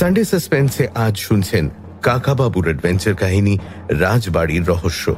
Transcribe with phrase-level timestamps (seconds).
[0.00, 1.70] Sunday সাসপেন্সে আজ শুনছেন
[2.02, 5.16] কাকাবাবুর adventure কাহিনী, রাজবাড়ির রহস্য।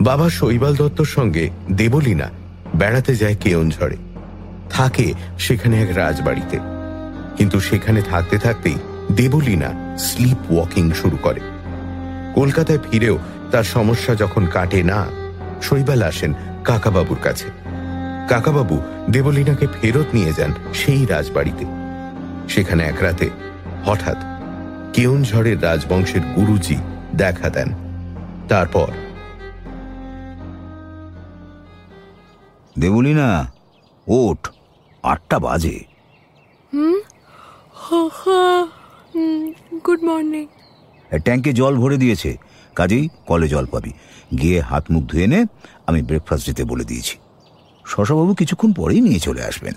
[0.00, 2.30] বাবা শৈবাল দত্তর সঙ্গে দেবলীনা
[2.76, 3.96] বেড়াতে যায় কেয়নঝড়ে
[4.70, 6.58] থাকে সেখানে এক রাজবাড়িতে।
[7.36, 8.74] কিন্তু সেখানে থাকতে থাকতেই
[9.12, 11.40] দেবলীনা স্লিপ ওয়াকিং শুরু করে।
[12.34, 13.18] কলকাতায় ফিরেও
[13.50, 15.06] তার সমস্যা যখন কাটে না,
[15.62, 17.48] শৈবাল আসেন কাকাবাবুর কাছে।
[18.28, 21.64] কাকাবাবু দেবলীনাকে ফেরত নিয়ে যান সেই রাজবাড়িতে।
[22.48, 23.30] সেখানে এক রাতে
[23.84, 24.16] হঠাৎ
[24.92, 26.76] কেউনঝড়ের রাজবংশের গুরুজি
[27.14, 27.68] দেখা দেন।
[28.48, 28.88] তারপর
[32.78, 33.52] দেবলিনা
[34.06, 34.48] ওঠ
[35.02, 35.78] আটটা বাজে।
[39.86, 40.46] Good morning.
[41.18, 42.36] ট্যাঙ্কে জল ভরে দিয়েছে।
[42.76, 43.92] কাজেই কলে জল পাবি।
[44.38, 45.44] গিয়ে হাত মুখ ধুয়ে নে
[45.86, 47.18] আমি ব্রেকফাস্ট দিতে বলে দিয়েছি।
[47.86, 49.74] শশাবাবু কিছুক্ষণ পরেই নিয়ে চলে আসবেন।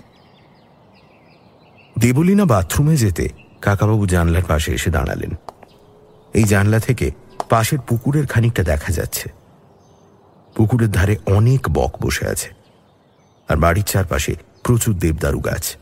[1.98, 3.28] দেবলীনা বাথরুমে যেতে
[3.66, 5.30] কাকাবাবু জানলার পাশে এসে দাঁড়ালেন।
[6.34, 7.10] এই জানলা থেকে
[7.48, 9.32] পাশের পুকুরের খানিকটা দেখা যাচ্ছে।
[10.54, 12.50] পুকুরের ধারে অনেক বক বসে আছে।
[13.48, 15.76] আর বাড়ির চারপাশে প্রচুর দেবদারু গাছ।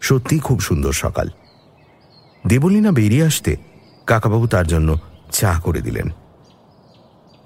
[0.00, 1.28] সত্যি খুব সুন্দর সকাল।
[2.46, 3.56] দেবলীনা বেরিয়ে আসতে
[4.06, 4.98] কাকাবাবু তার জন্য
[5.32, 6.10] চা করে দিলেন।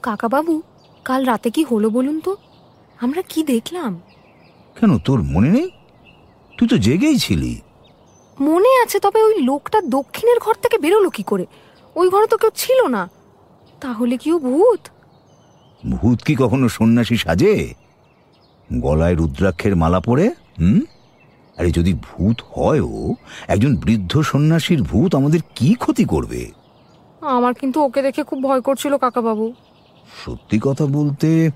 [0.02, 0.62] কাকাবাবু
[1.04, 2.36] কাল রাতে কি হলো বলুন তো?
[3.00, 4.00] আমরা কি দেখলাম?
[4.80, 5.70] কেন তোর মনে নেই?
[6.58, 7.60] তুই তো জেগেই ছিলি।
[8.40, 11.46] মনে আছে তবে ওই লোকটা দক্ষিণের ঘর থেকে বেরোলো কি করে?
[11.96, 13.08] ওই ঘরে তো কেউ ছিল না।
[13.80, 14.88] তাহলে কি ও ভূত?
[15.90, 17.74] ভূত কি কখনো সন্ন্যাসী সাজে?
[18.72, 20.28] গলায় রুদ্রাক্ষের মালা পরে?
[20.28, 20.80] হুম?
[21.58, 23.14] আরে যদি ভূত হয় ও
[23.48, 26.50] একজন বৃদ্ধ সন্ন্যাসীর ভূত আমাদের কি ক্ষতি করবে?
[27.20, 29.52] আমার কিন্তু ওকে দেখে খুব ভয় করছিল কাকাবাবু।
[30.26, 31.50] সত্যি কথা বলতে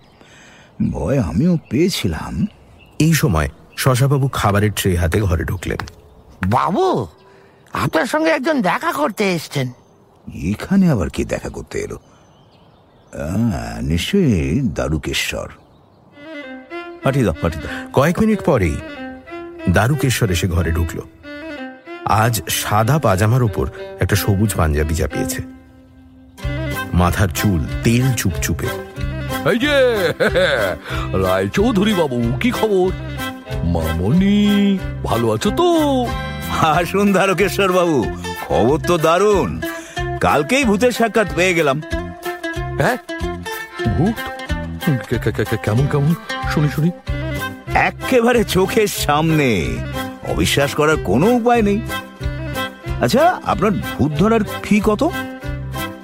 [0.93, 2.47] ভয় আমিও পেয়েছিলাম।
[2.99, 5.79] এই সময় শশাবাবু খাবারের ট্রে হাতে ঘরে ঢুকলেন।
[6.45, 7.07] বাবু
[7.73, 9.73] আপনার সঙ্গে একজন দেখা করতে এসছেন।
[10.45, 11.99] এখানে আবার কে দেখা করতে এলো?
[13.83, 15.49] নিশ্চয়ই দারুকেশ্বর।
[17.05, 18.77] পাঠিয়ে দাও পাঠিয়ে দাও। কয়েক মিনিট পরেই
[19.73, 21.01] দারুকেশ্বর এসে ঘরে ঢুকল।
[22.05, 23.67] আজ সাদা পাজামার উপর
[24.01, 25.43] একটা সবুজ পাঞ্জাবি চাপিয়েছে।
[26.93, 28.67] মাথার চুল তেল চুপচুপে।
[29.51, 29.77] এই যে
[31.25, 32.91] রায় চৌধুরী বাবু কি খবর?
[33.77, 35.69] মামনি ভালো আছো তো?
[36.61, 38.07] আসুন দারুকেশ্বর বাবু
[38.49, 39.61] খবর তো দারুণ।
[40.21, 41.83] কালকেই ভূতের সাক্ষাৎ পেয়ে গেলাম।
[42.79, 42.97] হ্যাঁ?
[43.97, 44.15] ভূত?
[45.63, 46.15] কেমন কেমন?
[46.55, 46.91] শুনি শুনি।
[47.75, 49.79] একেবারে চোখের সামনে।
[50.29, 51.81] অবিশ্বাস করার কোনো উপায় নেই।
[53.01, 55.03] আচ্ছা আপনার ভূত ধরার ফি কত?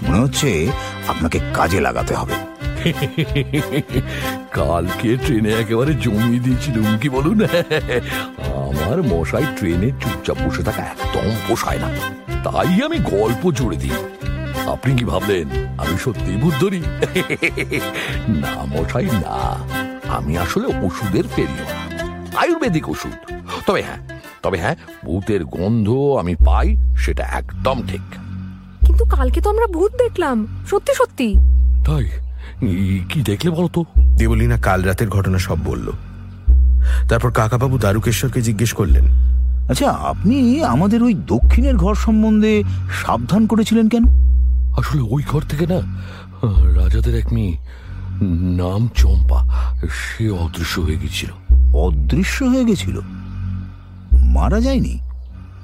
[0.02, 0.68] মনে হচ্ছে
[1.08, 2.34] আপনাকে কাজে লাগাতে হবে।
[4.52, 7.44] কালকে ট্রেনে একেবারে জমিয়ে দিয়েছিলুম কি বলুন?
[8.56, 11.88] আমার মশাই ট্রেনে চুপচাপ বসে থাকা একদম পোষায় না।
[12.50, 13.90] তাই আমি গল্প জুড়ে দিই।
[14.68, 15.48] আপনি কি ভাবলেন
[15.78, 16.82] আমি সত্যি ভূত ধরি
[18.28, 19.58] না মশাই না।
[20.08, 23.32] আমি আসলে ওষুধের পেরিও না। আয়ুর্বেদিক ওষুধ।
[23.66, 25.88] তবে হ্যাঁ তবে হ্যাঁ ভূতের গন্ধ
[26.20, 28.00] আমি পাই সেটা একদম ঠিক।
[28.86, 31.36] কিন্তু কালকে তো আমরা ভূত দেখলাম। সত্যি সত্যি।
[31.86, 32.10] তাই?
[33.08, 33.84] কি দেখলে বলতো?
[34.16, 35.90] দেবলীনা কাল রাতের ঘটনা সব বলল।
[37.08, 39.04] তারপর কাকাবাবু দারুকেশ্বরকে জিজ্ঞেস করলেন
[39.70, 42.62] আচ্ছা আপনি আমাদের ওই দক্ষিণের ঘর সম্বন্ধে
[43.02, 44.04] সাবধান করেছিলেন কেন?
[44.78, 45.80] আসলে ওই ঘর থেকে না
[46.80, 47.54] রাজাদের এক মেয়ে
[48.56, 49.40] নাম চম্পা
[49.90, 51.30] সে অদৃশ্য হয়ে গেছিল।
[51.74, 53.00] অদৃশ্য হয়ে গেছিল?
[54.34, 54.98] মারা যায়নি?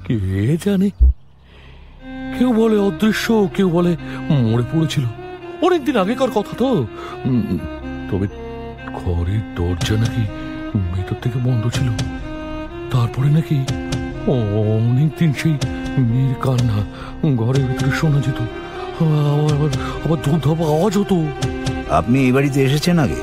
[0.07, 0.89] কে জানে?
[2.39, 3.97] কেউ বলে অদৃশ্য কেউ বলে
[4.29, 5.05] মরে পড়েছিল।
[5.61, 6.87] অনেকদিন আগেকার কথা তো।
[8.11, 8.27] তবে
[8.93, 10.23] ঘরের দরজা নাকি
[10.95, 11.87] ভেতর থেকে বন্ধ ছিল।
[12.91, 13.57] তারপরে নাকি
[14.27, 15.55] অনেকদিন সেই
[15.97, 16.79] মেয়ের কান্না
[17.35, 18.39] ঘরের ভিতরে শোনা যেত।
[19.01, 19.69] আবার
[20.05, 21.17] আবার আবার আওয়াজ হতো।
[21.89, 23.19] আপনি এই বাড়িতে এসেছেন আগে?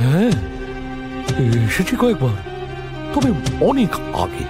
[0.00, 0.30] হ্যাঁ
[1.66, 2.36] এসেছি কয়েকবার।
[3.14, 3.30] তবে
[3.60, 4.44] অনেক আগে।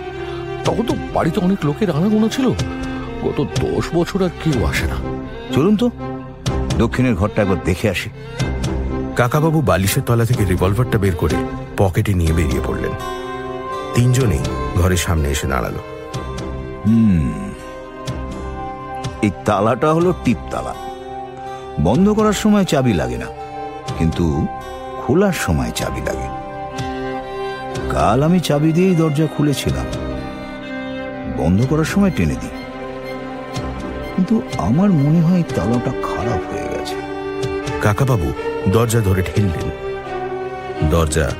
[0.64, 2.46] তখন তো বাড়িতে অনেক লোকের আনাগোনা ছিল।
[3.24, 4.96] গত দশ বছর আর কেউ আসে না।
[5.54, 5.90] চলুন তো।
[6.78, 8.10] দক্ষিণের ঘরটা একবার দেখে আসি।
[9.16, 11.36] কাকাবাবু বালিশের তলা থেকে রিভলভারটা বের করে
[11.76, 12.94] পকেটে নিয়ে বেরিয়ে পড়লেন।
[13.94, 14.44] তিনজনেই
[14.76, 15.76] ঘরের সামনে এসে দাঁড়াল।
[19.22, 20.74] এই তালাটা হলো টিপ তালা।
[21.80, 23.26] বন্ধ করার সময় চাবি লাগে না
[23.98, 24.46] কিন্তু
[25.02, 26.28] খোলার সময় চাবি লাগে।
[27.90, 29.86] কাল আমি চাবি দিয়েই দরজা খুলেছিলাম।
[31.36, 32.54] বন্ধ করার সময় টেনে দিই।
[34.16, 36.67] কিন্তু আমার মনে হয় তালাটা খারাপ হয়ে
[37.82, 38.32] কাকাবাবু
[38.68, 39.70] দরজা ধরে ঠেললেন।
[40.90, 41.30] দরজা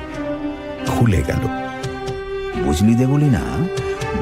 [0.87, 1.43] খুলে গেল।
[2.65, 3.41] বুঝলি দে বলি না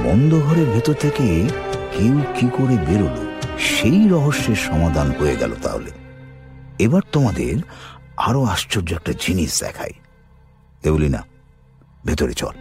[0.04, 1.48] বন্ধ ঘরের ভেতর থেকে
[1.98, 3.26] কেউ কি করে বেরোলো
[3.58, 5.90] সেই রহস্যের সমাধান হয়ে গেল তাহলে।
[6.78, 7.56] এবার তোমাদের
[8.16, 9.90] আরও আশ্চর্য একটা জিনিস দেখাই।
[10.82, 11.24] দেবলি না
[12.06, 12.52] ভেতরে চল।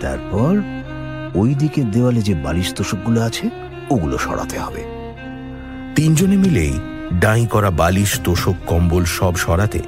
[0.00, 0.62] তারপর
[1.34, 3.50] ওই দিকের দেওয়ালে যে বালিশ তোষকগুলো আছে
[3.90, 4.84] ওগুলো সরাতে হবে।
[5.94, 6.80] তিনজনে মিলেই
[7.14, 9.80] ডাই করা বালিশ তোষক কম্বল সব সরাতে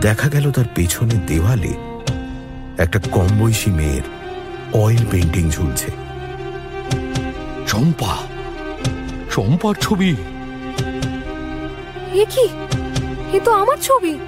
[0.00, 1.74] দেখা গেল তার পেছনে দেওয়ালে
[2.78, 4.02] একটা কম বয়সী মেয়ের
[4.72, 5.90] অয়েল পেন্টিং ঝুলছে।
[7.66, 8.16] চম্পা
[9.30, 10.16] চম্পার ছবি।
[12.14, 12.48] এ কি?
[13.32, 14.18] এ তো আমার ছবি।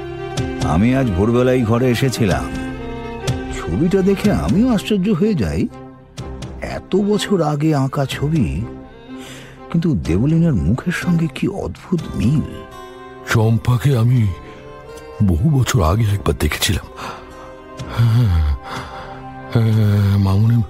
[0.63, 2.45] আমি আজ ভোরবেলায় ঘরে এসেছিলাম।
[3.59, 5.69] ছবিটা দেখে আমিও আশ্চর্য হয়ে যাই।
[6.63, 8.65] এত বছর আগে আঁকা ছবি
[9.71, 12.43] কিন্তু দেবলিনার মুখের সঙ্গে কি অদ্ভুত মিল?
[13.31, 14.21] চম্পাকে আমি
[15.27, 16.87] বহু বছর আগে একবার দেখেছিলাম।
[17.97, 18.43] হ্যাঁ,
[19.53, 20.63] হ্যাঁ, মামুনের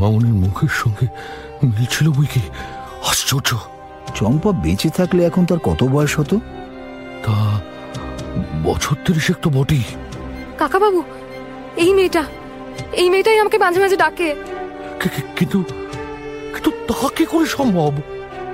[0.00, 1.06] মামুনের মুখের সঙ্গে
[1.76, 2.42] মিলছিল বই কি?
[3.10, 3.50] আশ্চর্য।
[4.14, 6.36] চম্পা বেঁচে থাকলে এখন তার কত বয়স হতো?
[7.24, 7.34] তা
[8.64, 9.84] বছর তিরিশেক তো বটেই।
[10.58, 11.00] কাকাবাবু
[11.76, 12.22] এই মেয়েটা
[13.00, 14.28] এই মেয়েটাই আমাকে মাঝে মাঝে ডাকে।
[15.36, 15.58] কিন্তু
[16.52, 17.92] কিন্তু তা কি করে সম্ভব?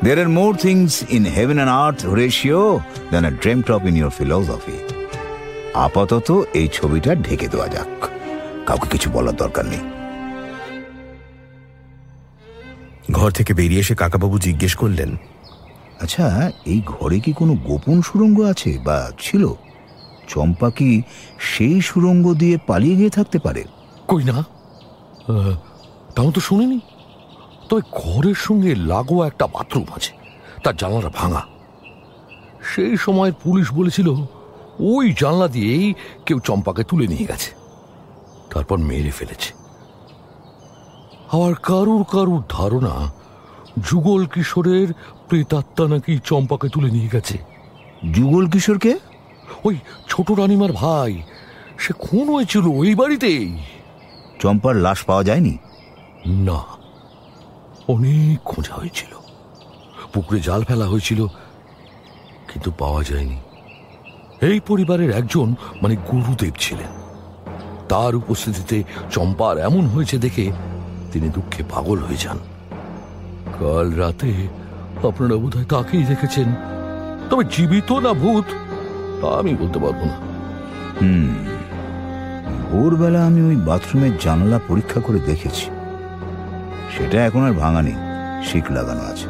[0.06, 2.62] There are more things in heaven and earth, Horatio,
[3.10, 4.78] than are dreamt of in your philosophy.
[5.74, 7.92] আপাতত এই ছবিটা ঢেকে দেওয়া যাক।
[8.66, 9.84] কাউকে কিছু বলার দরকার নেই।
[13.12, 15.16] ঘর থেকে বেরিয়ে এসে কাকাবাবু জিজ্ঞেস করলেন
[16.02, 19.44] আচ্ছা এই ঘরে কি কোনো গোপন সুরঙ্গ আছে বা ছিল?
[20.28, 21.02] চম্পা কি
[21.38, 23.64] সেই সুরঙ্গ দিয়ে পালিয়ে গিয়ে থাকতে পারে?
[24.08, 24.36] কই না?
[26.14, 26.78] তাও তো শুনিনি।
[27.68, 30.12] তবে ঘরের সঙ্গে লাগোয়া একটা বাথরুম আছে।
[30.64, 31.42] তার জানলাটা ভাঙা।
[32.74, 34.08] সেই সময় পুলিশ বলেছিল
[34.80, 35.94] ওই জানলা দিয়েই
[36.26, 37.54] কেউ চম্পাকে তুলে নিয়ে গেছে।
[38.54, 39.54] তারপর মেরে ফেলেছে।
[41.32, 43.12] আবার কারুর কারুর ধারণা
[43.90, 44.88] যুগল কিশোরের
[45.28, 47.38] প্রেতাত্মা নাকি চম্পাকে তুলে নিয়ে গেছে।
[48.12, 48.98] যুগল কিশোরকে?
[49.64, 49.76] ওই
[50.08, 51.22] ছোট রানিমার ভাই
[51.78, 53.58] সে খুন হয়েছিল ওই বাড়িতেই।
[54.40, 55.58] চম্পার লাশ পাওয়া যায়নি?
[56.26, 56.77] না।
[57.88, 59.12] অনেক খোঁজা হয়েছিল।
[60.12, 61.26] পুকুরে জাল ফেলা হয়েছিল,
[62.52, 63.38] কিন্তু পাওয়া যায়নি।
[64.40, 66.92] এই পরিবারের একজন মানে গুরুদেব ছিলেন।
[67.88, 70.52] তার উপস্থিতিতে চম্পার এমন হয়েছে দেখে
[71.12, 72.38] তিনি দুঃখে পাগল হয়ে যান।
[73.60, 74.32] কাল রাতে
[75.08, 76.48] আপনারা বোধহয় তাকেই দেখেছেন।
[77.30, 78.44] তবে জীবিত না ভূত,
[79.20, 80.16] তা আমি বলতে পারব না।
[81.00, 81.34] হুম,
[82.70, 85.70] ভোরবেলা আমি ওই বাথরুমের জানলা পরীক্ষা করে দেখেছি।
[86.98, 87.94] সেটা এখন আর ভাঙা নেই।
[88.46, 89.28] শিক লাগানো আছে।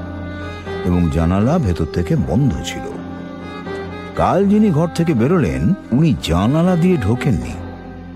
[0.84, 2.84] এবং জানালা ভেতর থেকে বন্ধ ছিল।
[4.16, 7.54] কাল যিনি ঘর থেকে বেরোলেন উনি জানালা দিয়ে ঢোকেননি।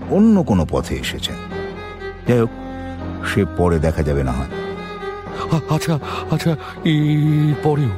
[0.09, 1.35] অন্য কোনো পথে এসেছেন।
[2.27, 2.49] যাই হোক
[3.25, 4.51] সে পরে দেখা যাবে না হয়।
[5.75, 5.99] আচ্ছা
[6.31, 6.55] আচ্ছা
[7.63, 7.91] পরেও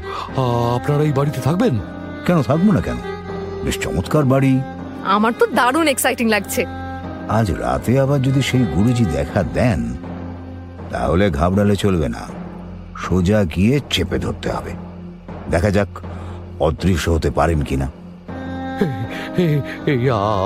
[0.76, 1.80] আপনারা এই বাড়িতে থাকবেন?
[2.26, 2.96] কেন থাকব না কেন?
[3.64, 4.62] বেশ চমৎকার বাড়ি।
[5.04, 6.66] আমার তো দারুণ এক্সাইটিং লাগছে।
[7.30, 9.82] আজ রাতে আবার যদি সেই গুরুজি দেখা দেন
[10.92, 12.24] তাহলে ঘাবড়ালে চলবে না।
[12.98, 14.72] সোজা গিয়ে চেপে ধরতে হবে।
[15.52, 15.88] দেখা যাক
[16.60, 17.88] অদৃশ্য হতে পারেন কিনা।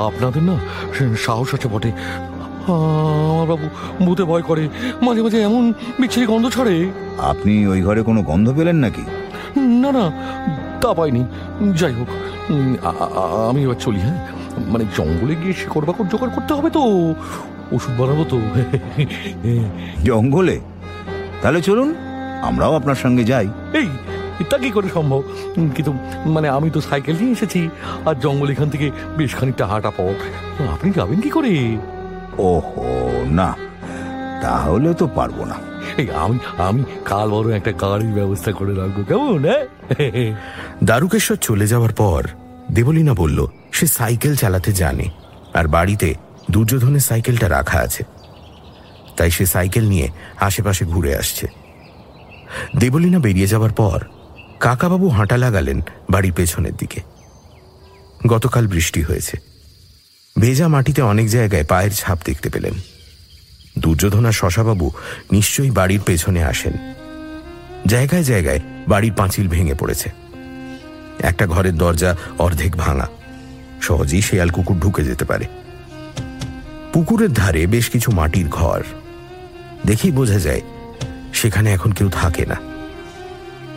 [0.08, 0.56] আপনাদের না
[1.18, 3.68] সাহস আছে বটে। আমার বাবু
[4.06, 4.64] ভূতে ভয় করে।
[5.02, 6.76] মাঝে মাঝে এমন বিচ্ছিরি গন্ধ ছাড়ে।
[7.18, 9.04] আপনি ওই ঘরে কোনো গন্ধ পেলেন নাকি?
[9.84, 10.06] না না
[10.82, 11.22] তা পাইনি।
[11.80, 12.10] যাই হোক
[13.50, 14.28] আমি এবার চলি হ্যাঁ?
[14.68, 16.82] মানে জঙ্গলে গিয়ে শিকড় বাকড় জোগাড় করতে হবে তো?
[17.72, 18.38] ওষুধ বানাবো তো।
[20.04, 20.60] জঙ্গলে?
[21.42, 21.90] তাহলে চলুন
[22.42, 23.88] আমরাও আপনার সঙ্গে যাই। এই
[24.50, 25.22] তা কি করে সম্ভব?
[25.76, 25.92] কিন্তু
[26.26, 27.70] মানে আমি তো সাইকেল নিয়ে এসেছি
[28.06, 30.18] আর জঙ্গল এখান থেকে বেশ খানিকটা হাঁটা পথ।
[30.74, 31.52] আপনি যাবেন কি করে?
[32.38, 32.88] ওহো
[33.30, 33.50] না
[34.42, 35.58] তাহলে তো পারব না।
[35.98, 39.64] এই আমি আমি কাল বড় একটা গাড়ির ব্যবস্থা করে রাখব কেমন হ্যাঁ?
[40.84, 42.22] দারুকেশ্বর চলে যাওয়ার পর
[42.72, 45.08] দেবলীনা বলল সে সাইকেল চালাতে জানে
[45.54, 46.10] আর বাড়িতে
[46.52, 48.04] দুর্যোধনের সাইকেলটা রাখা আছে।
[49.18, 51.48] তাই সে সাইকেল নিয়ে আশেপাশে ঘুরে আসছে।
[52.78, 54.04] দেবলীনা বেরিয়ে যাবার পর
[54.60, 57.02] কাকাবাবু হাঁটা লাগালেন বাড়ির পেছনের দিকে।
[58.28, 59.38] গতকাল বৃষ্টি হয়েছে।
[60.40, 64.92] ভেজা মাটিতে অনেক জায়গায় পায়ের ছাপ দেখতে পেলেন। দুর্যোধন দুর্যোধনা শশাবাবু
[65.32, 66.74] নিশ্চয়ই বাড়ির পেছনে আসেন।
[67.88, 70.10] জায়গায় জায়গায় বাড়ির পাঁচিল ভেঙে পড়েছে।
[71.20, 73.08] একটা ঘরের দরজা অর্ধেক ভাঙা।
[73.82, 75.46] সহজেই শেয়াল কুকুর ঢুকে যেতে পারে।
[76.94, 78.84] পুকুরের ধারে বেশ কিছু মাটির ঘর।
[79.86, 80.62] দেখেই বোঝা যায়,
[81.34, 82.56] সেখানে এখন কেউ থাকে না।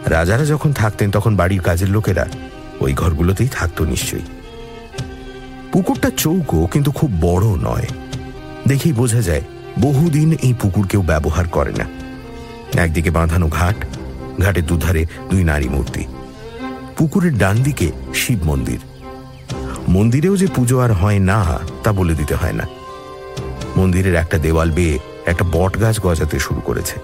[0.07, 2.27] রাজারা যখন থাকতেন, তখন বাড়ির কাজের লোকেরা
[2.81, 4.23] ওই ঘরগুলোতেই থাকতো নিশ্চয়ই।
[5.73, 7.89] পুকুরটা চৌকো, কিন্তু খুব বড় নয়।
[8.69, 9.41] দেখেই বোঝা যায়,
[9.81, 11.85] বহুদিন এই পুকুর কেউ ব্যবহার করে না।
[12.83, 13.77] একদিকে বাঁধানো ঘাট,
[14.41, 16.05] ঘাটের দুধারে দুই নারী মূর্তি।
[16.97, 18.81] পুকুরের ডান দিকে শিব মন্দির।
[19.89, 22.67] মন্দিরেও যে পুজো আর হয় না, তা বলে দিতে হয় না।
[23.77, 26.97] মন্দিরের একটা দেওয়াল বেয়ে একটা বট গাছ গজাতে শুরু করেছে।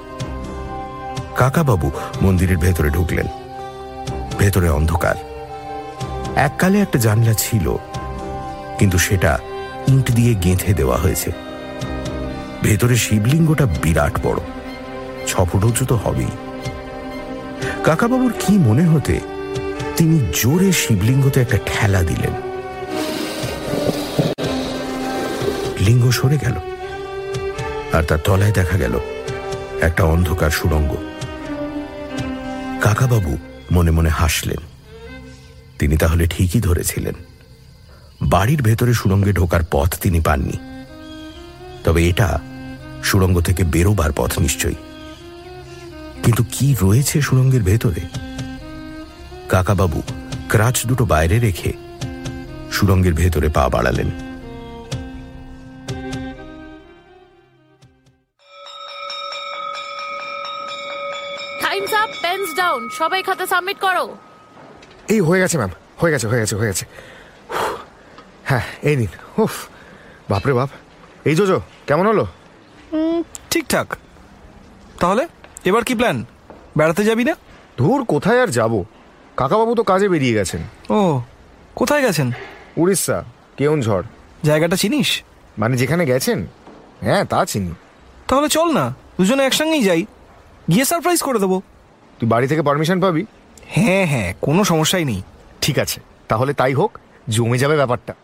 [1.36, 1.90] কাকাবাবু
[2.22, 3.26] মন্দিরের ভেতরে ঢুকলেন।
[4.38, 5.14] ভেতরে অন্ধকার।
[6.36, 7.76] এককালে একটা জানলা ছিল,
[8.78, 9.38] কিন্তু সেটা
[9.88, 11.30] ইঁট দিয়ে গেঁথে দেওয়া হয়েছে।
[12.62, 14.40] ভেতরে শিবলিঙ্গটা বিরাট বড়,
[15.26, 16.32] ছ ফুট উঁচু তো হবেই।
[17.84, 19.20] কাকাবাবুর কি মনে হতে,
[19.96, 22.34] তিনি জোরে শিবলিঙ্গতে একটা ঠেলা দিলেন।
[25.88, 26.54] লিঙ্গ সরে গেল।
[27.92, 29.00] আর তার তলায় দেখা গেল
[29.80, 30.96] একটা অন্ধকার সুড়ঙ্গ।
[32.80, 33.38] কাকাবাবু
[33.72, 34.56] মনে মনে হাসলেন।
[35.78, 37.14] তিনি তাহলে ঠিকই ধরেছিলেন।
[38.22, 40.84] বাড়ির ভেতরে সুড়ঙ্গে ঢোকার পথ তিনি পাননি।
[41.84, 42.38] তবে এটা
[43.04, 44.74] সুড়ঙ্গ থেকে বেরোবার পথ নিশ্চয়ই।
[46.22, 48.00] কিন্তু কি রয়েছে সুড়ঙ্গের ভেতরে?
[49.48, 50.02] কাকাবাবু
[50.48, 51.72] ক্রাচ দুটো বাইরে রেখে
[52.72, 54.27] সুড়ঙ্গের ভেতরে পা বাড়ালেন।
[62.92, 64.16] সবাই খাতা সাবমিট করো।
[65.08, 66.86] এই হয়ে গেছে ম্যাম। হয়ে গেছে হয়ে গেছে হয়ে গেছে।
[68.44, 69.66] হ্যাঁ এই নিন। উফ।
[70.30, 70.68] বাপরে বাপ।
[71.24, 72.26] এই জোজো কেমন হলো?
[73.50, 73.96] ঠিকঠাক।
[75.00, 75.28] তাহলে
[75.64, 76.24] এবার কি প্ল্যান
[76.76, 77.34] বেড়াতে যাবি না?
[77.78, 78.84] ধুর কোথায় আর যাব?
[79.36, 81.20] কাকাবাবু তো কাজে বেরিয়ে গেছেন। ও
[81.74, 82.32] কোথায় গেছেন?
[82.76, 83.24] উড়িষ্যা
[83.56, 84.02] কেউনঝড়।
[84.44, 85.22] জায়গাটা চিনিস?
[85.58, 86.46] মানে যেখানে গেছেন?
[87.00, 87.72] হ্যাঁ তা চিনি।
[88.28, 90.06] তাহলে চল না দুজনে একসঙ্গেই যাই।
[90.70, 91.62] গিয়ে সারপ্রাইজ করে দেবো।
[92.18, 93.22] তুই বাড়ি থেকে পারমিশন পাবি?
[93.66, 95.22] হ্যাঁ হ্যাঁ কোনো সমস্যাই নেই।
[95.60, 96.98] ঠিক আছে তাহলে তাই হোক
[97.28, 98.14] জমে যাবে ব্যাপারটা।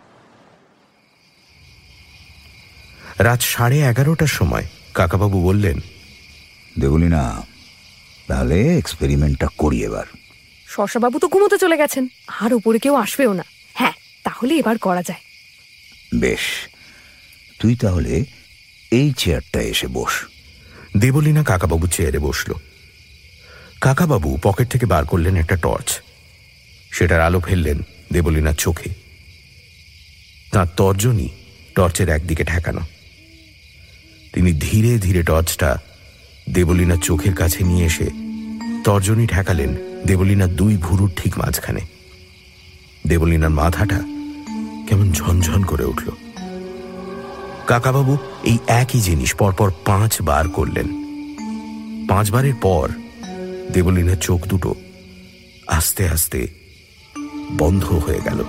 [3.18, 5.80] রাত সাড়ে এগারোটার সময় কাকাবাবু বললেন
[6.80, 7.42] দেবলি না
[8.28, 10.06] তাহলে এক্সপেরিমেন্টটা করি এবার।
[10.68, 12.08] শশাবাবু তো ঘুমোতে চলে গেছেন
[12.40, 13.92] আর উপরে কেউ আসবেও না। হ্যাঁ
[14.24, 15.22] তাহলে এবার করা যায়।
[16.20, 16.44] বেশ
[17.60, 18.24] তুই তাহলে
[18.90, 20.14] এই চেয়ারটা এসে বস।
[20.96, 22.52] দেবলীনা কাকাবাবু চেয়ারে বসল।
[23.84, 26.00] কাকাবাবু পকেট থেকে বার করলেন একটা টর্চ।
[26.90, 27.78] সেটার আলো ফেললেন
[28.12, 28.90] দেবলীনার চোখে।
[30.52, 31.28] তাঁর তর্জনী
[31.74, 32.80] টর্চের একদিকে ঠেকানো।
[34.32, 35.78] তিনি ধীরে ধীরে টর্চটা
[36.50, 38.10] দেবলীনার চোখের কাছে নিয়ে এসে
[38.84, 39.76] তর্জনী ঠেকালেন
[40.06, 41.80] দেবলীনার দুই ভুরুর ঠিক মাঝখানে।
[43.06, 43.98] দেবলীনার মাথাটা
[44.88, 46.10] কেমন ঝনঝন করে উঠল।
[47.66, 50.86] কাকাবাবু এই একই জিনিস পরপর পাঁচবার করলেন।
[52.08, 52.88] পাঁচবারের পর
[53.72, 54.74] দেবলীনের চোখ দুটো
[55.66, 56.48] আস্তে আস্তে
[57.58, 58.44] বন্ধ হয়ে গেল।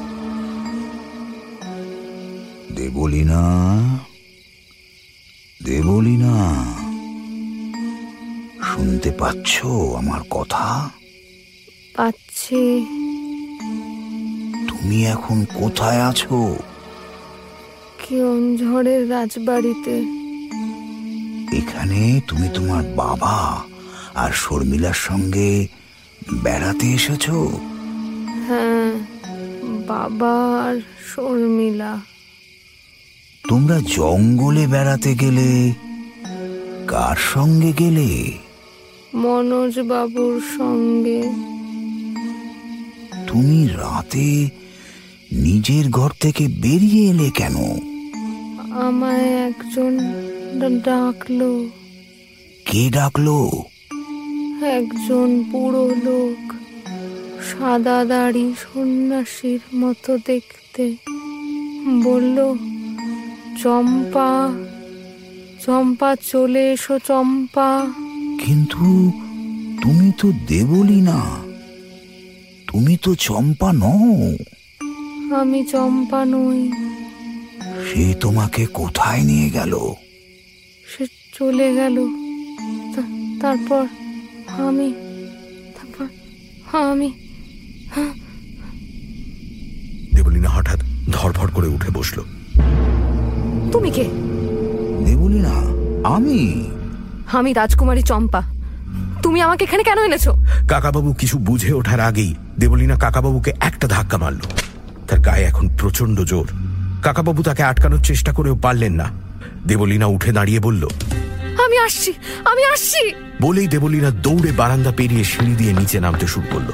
[2.75, 3.41] দেবলীনা
[5.63, 6.63] দেবলীনা
[8.63, 9.65] শুনতে পাচ্ছ
[9.97, 10.89] আমার কথা?
[11.95, 12.85] পাচ্ছি।
[14.67, 16.57] তুমি এখন কোথায় আছো?
[18.57, 19.95] ঝড়ের রাজবাড়িতে।
[21.57, 23.63] এখানে তুমি তোমার বাবা।
[24.15, 25.67] আর শর্মিলার সঙ্গে
[26.43, 27.29] বেড়াতে এসেছ?
[28.47, 28.91] হ্যাঁ
[29.87, 32.01] বাবা আর শর্মিলা।
[33.49, 35.73] তোমরা জঙ্গলে বেড়াতে গেলে
[36.87, 38.31] কার সঙ্গে গেলে?
[39.13, 41.21] মনোজ বাবুর সঙ্গে।
[43.27, 44.49] তুমি রাতে
[45.31, 47.55] নিজের ঘর থেকে বেরিয়ে এলে কেন?
[48.71, 49.99] আমায় একজন
[50.79, 51.69] ডাকলো।
[52.65, 53.63] কে ডাকলো?
[54.65, 56.53] একজন বুড়ো লোক
[57.49, 60.95] সাদা দাড়ি সন্ন্যাসীর মতো দেখতে।
[62.03, 62.55] বলল
[63.63, 64.53] চম্পা
[65.65, 67.85] চম্পা চলে এসো চম্পা।
[68.45, 69.11] কিন্তু
[69.81, 71.19] তুমি তো দেবলি না
[72.67, 74.37] তুমি তো চম্পা নও।
[75.35, 76.71] আমি চম্পা নই।
[77.87, 79.93] সে তোমাকে কোথায় নিয়ে গেল?
[80.87, 82.07] সে চলে গেল।
[83.41, 84.04] তারপর?
[84.47, 84.93] আমি
[85.75, 86.05] তারপর
[86.91, 87.13] আমি
[90.13, 90.79] দেবলীনা হঠাৎ
[91.11, 92.21] ধরফর করে উঠে বসল।
[93.71, 94.03] তুমি কে?
[95.05, 95.55] দেবলি না
[96.15, 96.65] আমি।
[97.33, 98.41] আমি রাজকুমারী চম্পা।
[99.23, 100.31] তুমি আমাকে এখানে কেন এনেছো?
[100.67, 104.39] কাকাবাবু কিছু বুঝে ওঠার আগেই দেবলীনা কাকাবাবুকে একটা ধাক্কা মারল।
[105.07, 106.47] তার গায়ে এখন প্রচণ্ড জোর।
[107.01, 109.11] কাকাবাবু তাকে আটকানোর চেষ্টা করেও পারলেন না।
[109.67, 110.87] দেবলীনা উঠে দাঁড়িয়ে বলল
[111.65, 112.13] আমি আসছি
[112.45, 113.24] আমি আসছি!
[113.41, 116.71] বলেই দেবলীনা দৌড়ে বারান্দা পেরিয়ে সিঁড়ি দিয়ে নিচে নামতে শুরু করল।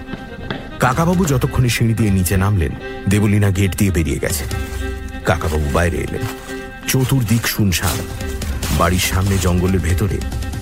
[0.80, 2.72] কাকাবাবু যতক্ষণে সিঁড়ি দিয়ে নিচে নামলেন,
[3.10, 4.44] দেবলীনা গেট দিয়ে বেরিয়ে গেছে
[5.26, 6.22] কাকাবাবু বাইরে এলেন।
[6.88, 7.98] চতুর্দিক শুনশান।
[8.78, 10.18] বাড়ির সামনে জঙ্গলের ভেতরে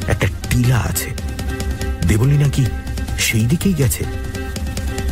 [0.08, 1.10] একটা টিলা আছে।
[2.08, 2.66] দেবলীনা কি
[3.18, 4.04] সেই দিকেই গেছে?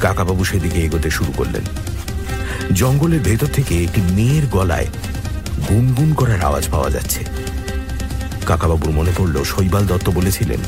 [0.01, 1.61] কাকাবাবু সেদিকে এগোতে শুরু করলেন।
[2.73, 4.87] জঙ্গলের ভেতর থেকে একটি মেয়ের গলায়
[5.69, 7.25] গুনগুন করার আওয়াজ পাওয়া যাচ্ছে।
[8.47, 10.59] কাকাবাবুর মনে পড়ল, শৈবাল দত্ত বলেছিলেন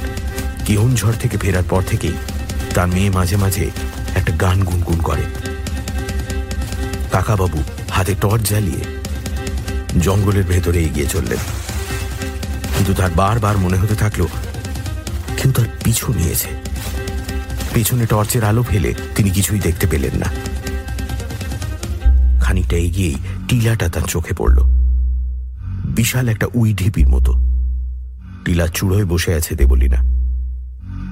[0.66, 2.14] কেহনঝড় থেকে ফেরার পর থেকেই
[2.74, 3.72] তার মেয়ে মাঝে মাঝে
[4.16, 5.22] একটা গান গুনগুন করে।
[7.12, 8.84] কাকাবাবু হাতে টর্চ জ্বালিয়ে
[10.02, 11.38] জঙ্গলের ভেতরে এগিয়ে চললেন।
[12.78, 14.28] কিন্তু তার বারবার মনে হতে থাকল,
[15.38, 16.48] কেউ তার পিছু নিয়েছে।
[17.74, 20.30] পেছনে টর্চের আলো ফেলে তিনি কিছুই দেখতে পেলেন না।
[22.42, 23.16] খানিকটা এগিয়েই
[23.48, 24.58] টিলাটা তার চোখে পড়ল।
[25.96, 27.49] বিশাল একটা উই ঢিপির মতো।
[28.46, 30.04] টিলা চূড়োয় বসে আছে দেবলীনা।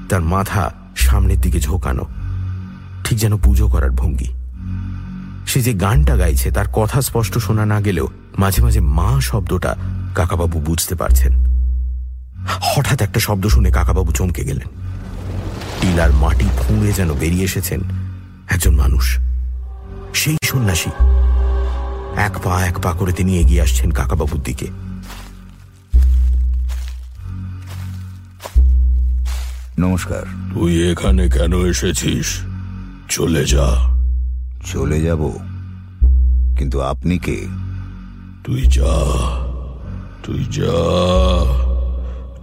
[0.09, 2.05] তার মাথা সামনের দিকে ঝোঁকানো।
[3.03, 4.33] ঠিক যেন পুজো করার ভঙ্গি।
[5.47, 8.07] সে যে গানটা গাইছে, তার কথা স্পষ্ট শোনা না গেলেও
[8.37, 9.75] মাঝে মাঝে মা শব্দটা
[10.15, 11.33] কাকাবাবু বুঝতে পারছেন।
[12.47, 14.67] হঠাৎ একটা শব্দ শুনে কাকাবাবু চমকে গেলেন।
[15.81, 17.81] টিলার মাটি ফুঁড়ে যেন বেরিয়ে এসেছেন
[18.49, 19.17] একজন মানুষ।
[20.13, 20.89] সেই সন্ন্যাসী।
[22.15, 24.67] এক পা এক পা করে তিনি এগিয়ে আসছেন কাকাবাবুর দিকে।
[29.79, 30.21] নমস্কার।
[30.53, 32.41] তুই এখানে কেন এসেছিস?
[33.09, 33.95] চলে যা।
[34.65, 35.31] চলে যাব।
[36.57, 37.45] কিন্তু আপনি কে?
[38.43, 39.03] তুই যা।
[40.23, 40.71] তুই যা।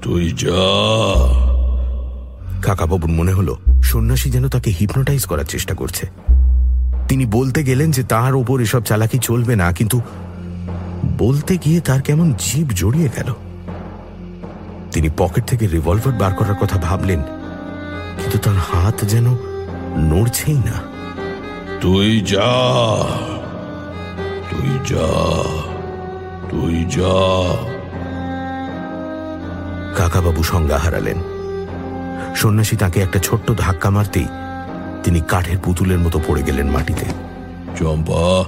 [0.03, 0.61] তুই যা।
[2.63, 6.07] কাকাবাবুর মনে হলো সন্ন্যাসী যেন তাকে হিপনোটাইজ করার চেষ্টা করছে।
[7.09, 10.01] তিনি বলতে গেলেন যে তার ওপর এসব চালাকি চলবে না কিন্তু
[11.19, 13.35] বলতে গিয়ে তার কেমন জীব জড়িয়ে গেল।
[14.95, 17.23] তিনি পকেট থেকে রিভলভার বার করার কথা ভাবলেন
[18.21, 19.37] কিন্তু তার হাত যেন
[19.97, 20.83] নড়ছেই না।
[21.81, 22.53] তুই যা
[24.51, 25.09] তুই যা
[26.51, 27.17] তুই যা।
[29.97, 31.19] কাকাবাবু সংজ্ঞা হারালেন।
[32.37, 34.27] সন্ন্যাসী তাকে একটা ছোট্ট ধাক্কা মারতেই
[35.05, 37.07] তিনি কাঠের পুতুলের মতো পড়ে গেলেন মাটিতে।
[37.79, 38.43] চম্পা।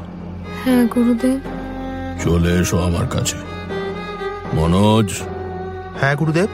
[0.64, 1.40] হ্যাঁ গুরুদেব।
[2.24, 3.36] চলে এসো আমার কাছে।
[4.54, 5.10] মনোজ
[6.00, 6.48] হ্যাঁ গুরুদেব।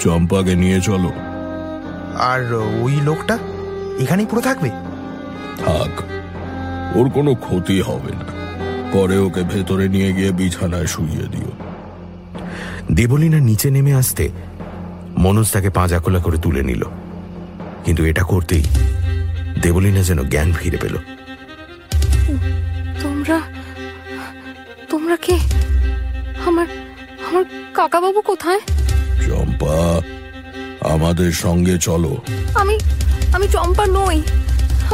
[0.00, 1.10] চম্পাকে নিয়ে চলো।
[2.30, 3.38] আর ওই লোকটা
[3.98, 4.70] এখানেই পুরো থাকবে?
[5.64, 5.92] থাক
[6.96, 8.28] ওর কোনো ক্ষতি হবে না।
[8.92, 11.50] পরে ওকে ভেতরে নিয়ে গিয়ে বিছানায় শুইয়ে দিও।
[12.92, 14.24] দেবলীনা নিচে নেমে আসতে
[15.18, 16.82] মনোজ তাকে পাঁজাকোলা করে তুলে নিল।
[17.84, 18.64] কিন্তু এটা করতেই
[19.62, 20.94] দেবলীনা যেন জ্ঞান ফিরে পেল।
[23.02, 23.40] তোমরা
[24.90, 25.36] তোমরা কে?
[26.46, 26.66] আমার
[27.26, 27.44] আমার
[27.74, 28.60] কাকাবাবু কোথায়?
[29.26, 30.00] চম্পা
[30.94, 32.16] আমাদের সঙ্গে চলো।
[32.54, 32.78] আমি
[33.32, 34.22] আমি চম্পা নই।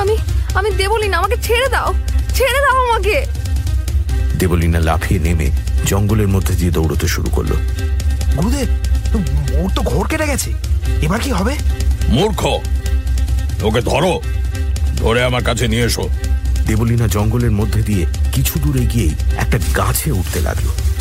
[0.00, 0.16] আমি
[0.54, 1.94] আমি দেবলি না আমাকে ছেড়ে দাও।
[2.34, 3.26] ছেড়ে দাও আমাকে।
[4.38, 5.50] দেবলীনা লাফিয়ে নেমে
[5.86, 7.50] জঙ্গলের মধ্যে দিয়ে দৌড়তে শুরু করল।
[8.36, 8.68] গুরুদেব
[9.54, 10.52] ওর তো ঘর কেটে গেছে।
[11.02, 11.54] এবার কি হবে?
[12.08, 12.60] মূর্খ!
[13.62, 14.20] ওকে ধরো।
[14.96, 16.08] ধরে আমার কাছে নিয়ে এসো।
[16.66, 20.91] দেবলীনা জঙ্গলের মধ্যে দিয়ে কিছু দূরে গিয়েই একটা গাছে উঠতে লাগল।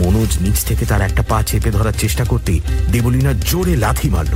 [0.00, 2.60] মনোজ নিচ থেকে তার একটা পা চেপে ধরার চেষ্টা করতেই
[2.92, 4.34] দেবলীনা জোরে লাথি মারল।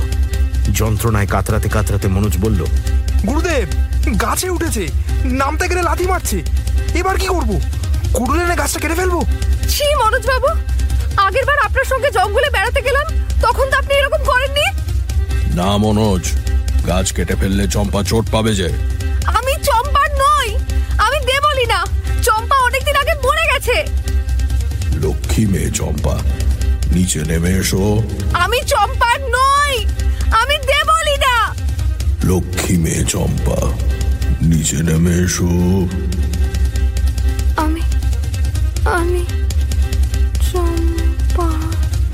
[0.79, 2.61] যন্ত্রণায় কাতরাতে কাতরাতে মনোজ বলল
[3.27, 3.67] গুরুদেব
[4.23, 4.83] গাছে উঠেছে
[5.41, 6.37] নামতে গেলে লাথি মারছে।
[6.99, 7.51] এবার কি করব?
[8.13, 9.15] কুড়ুলে এনে গাছটা কেটে ফেলব?
[9.73, 10.49] ছি মনোজ বাবু
[11.25, 13.05] আগের বার আপনার সঙ্গে জঙ্গলে বেড়াতে গেলাম
[13.41, 14.65] তখন তো আপনি এরকম করেননি।
[15.59, 16.23] না মনোজ
[16.87, 18.69] গাছ কেটে ফেললে চম্পা চোট পাবে যে।
[25.37, 26.15] লক্ষ্মী মেয়ে চম্পা।
[26.93, 27.83] নিচে নেমে এসো।
[28.43, 29.75] আমি চম্পার নই
[30.39, 31.37] আমি দেবলি না
[32.29, 33.59] লক্ষ্মী মেয়ে চম্পা
[34.49, 35.51] নিচে নেমে এসো।
[37.63, 37.83] আমি
[38.97, 39.23] আমি
[40.49, 41.49] চম্পা।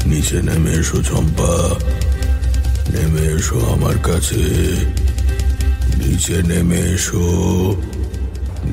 [0.09, 1.53] নিচে নেমে এসো চম্পা
[2.93, 4.43] নেমে এসো আমার কাছে।
[5.99, 7.25] নিচে নেমে এসো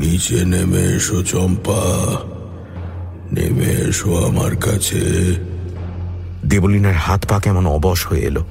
[0.00, 1.82] নিচে নেমে এসো চম্পা।
[3.32, 5.00] নেমে এসো আমার কাছে।
[6.46, 8.44] দেবলিনার হাত পা কেমন অবশ হয়ে এলো।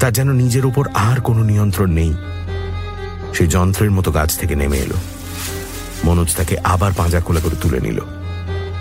[0.00, 2.14] তার যেন নিজের উপর আর কোনো নিয়ন্ত্রণ নেই।
[3.34, 4.94] সে যন্ত্রের মতো গাছ থেকে নেমে এলো।
[6.04, 8.00] মনোজ তাকে আবার পাঁজা খোলা করে তুলে নিল।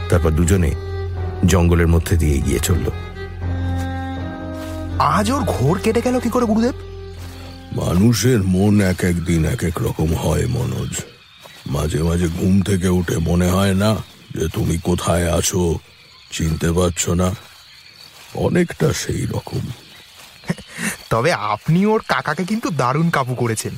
[0.10, 0.72] তারপর দুজনে
[1.46, 2.90] জঙ্গলের মধ্যে দিয়ে এগিয়ে চলল।
[5.00, 6.74] আজ ওর ঘোর কেটে গেল কি করে গুরুদেব?
[7.76, 11.02] মানুষের মন এক এক দিন এক এক রকম হয় মনোজ।
[11.68, 13.96] মাঝে মাঝে ঘুম থেকে উঠে মনে হয় না
[14.36, 15.80] যে তুমি কোথায় আছো
[16.32, 17.36] চিনতে পারছ না।
[18.36, 19.62] অনেকটা সেই রকম।
[21.10, 23.72] তবে আপনি ওর কাকাকে কিন্তু দারুণ কাবু করেছেন।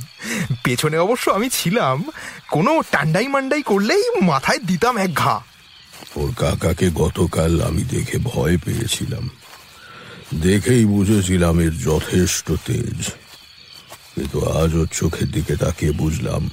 [0.64, 2.04] পেছনে অবশ্য আমি ছিলাম।
[2.52, 5.42] কোনো টান্ডাই মান্ডাই করলেই মাথায় দিতাম এক ঘা।
[6.16, 9.30] ওর কাকাকে গতকাল আমি দেখে ভয় পেয়েছিলাম।
[10.42, 13.10] দেখেই বুঝেছিলাম এর যথেষ্ট তেজ।
[14.16, 16.50] কিন্তু আজ ওর চোখের দিকে তাকিয়ে বুঝলাম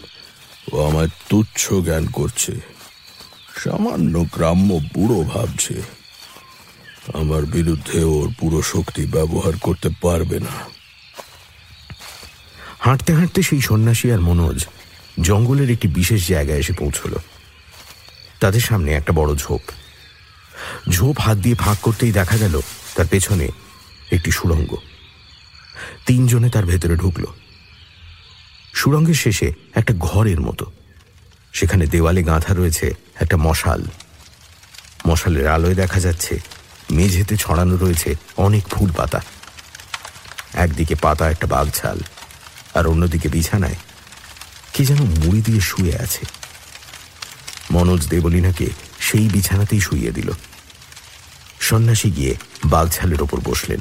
[0.72, 2.80] ও আমায় তুচ্ছ জ্ঞান করছে।
[3.64, 5.83] সামান্য গ্রাম্য বুড়ো ভাবছে।
[7.14, 10.64] আমার বিরুদ্ধে ওর পুরো শক্তি ব্যবহার করতে পারবে না।
[12.79, 14.66] হাঁটতে হাঁটতে সেই সন্ন্যাসী আর মনোজ
[15.20, 17.14] জঙ্গলের একটি বিশেষ জায়গায় এসে পৌঁছল।
[18.40, 19.61] তাদের সামনে একটা বড় ঝোপ।
[20.90, 22.61] ঝোপ হাত দিয়ে ফাঁক করতেই দেখা গেল
[22.96, 23.49] তার পেছনে
[24.12, 24.77] একটি সুড়ঙ্গ।
[26.07, 27.25] তিনজনে তার ভেতরে ঢুকল।
[28.75, 30.73] সুড়ঙ্গের শেষে একটা ঘরের মতো।
[31.52, 33.84] সেখানে দেওয়ালে গাঁথা রয়েছে একটা মশাল।
[35.08, 36.40] মশালের আলোয় দেখা যাচ্ছে,
[36.90, 39.20] মেঝেতে ছড়ানো রয়েছে অনেক ফুল পাতা।
[40.54, 41.98] একদিকে পাতা, একটা বাঘছাল
[42.74, 43.74] আর অন্যদিকে বিছানায়।
[44.72, 46.26] কি যেন মুড়ি দিয়ে শুয়ে আছে।
[47.70, 48.66] মনোজ দেবলিনাকে
[49.00, 50.30] সেই বিছানাতেই শুইয়ে দিল।
[51.60, 53.80] সন্ন্যাসী গিয়ে বাঘছালের ওপর বসলেন।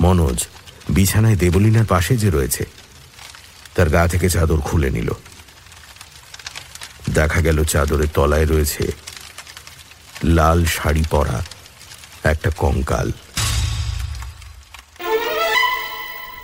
[0.00, 0.46] মনোজ
[0.90, 2.64] বিছানায় দেবলিনার পাশে যে রয়েছে,
[3.74, 5.10] তার গা থেকে চাদর খুলে নিল।
[7.18, 8.84] দেখা গেল চাদরের তলায় রয়েছে
[10.24, 11.38] লাল শাড়ি পরা
[12.24, 13.08] একটা কঙ্কাল।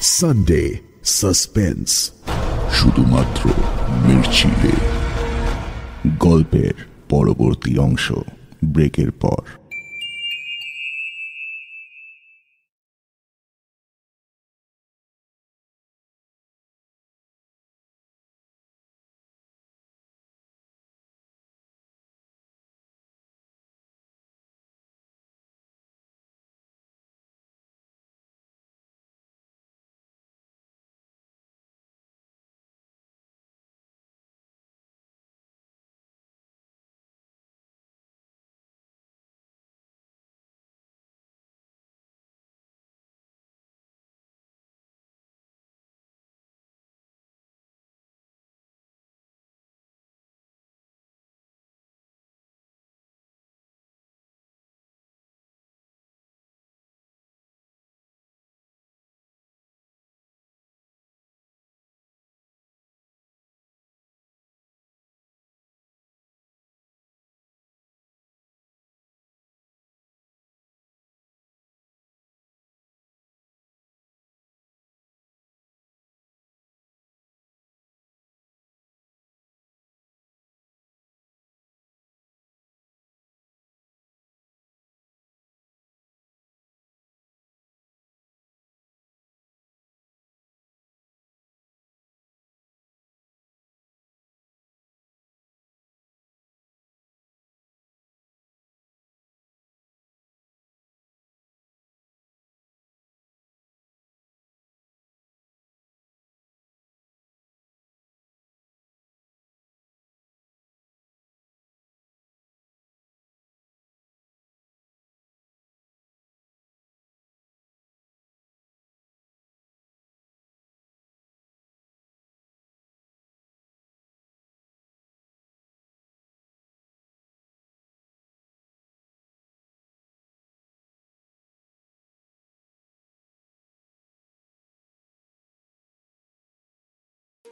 [0.00, 0.62] সানডে
[1.04, 2.10] সাসপেন্স
[2.74, 3.42] শুধুমাত্র
[4.06, 4.74] মির্চিলে।
[6.18, 6.74] গল্পের
[7.08, 8.12] পরবর্তী অংশ
[8.64, 9.61] ব্রেকের পর।